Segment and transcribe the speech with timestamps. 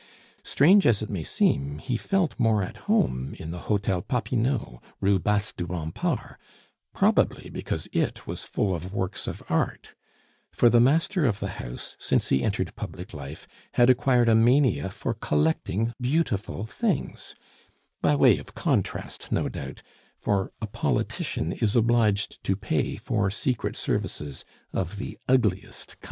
[0.41, 5.19] Strange as it may seem, he felt more at home in the Hotel Popinot, Rue
[5.19, 6.37] Basse du Rempart,
[6.91, 9.93] probably because it was full of works of art;
[10.51, 14.89] for the master of the house, since he entered public life, had acquired a mania
[14.89, 17.35] for collecting beautiful things,
[18.01, 19.83] by way of contrast no doubt,
[20.17, 24.43] for a politician is obliged to pay for secret services
[24.73, 25.97] of the ugliest kind.